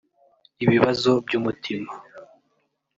ibibazo 0.63 1.11
by’umutima 1.25 1.91